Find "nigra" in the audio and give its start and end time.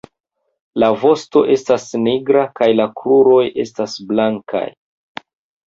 2.07-2.47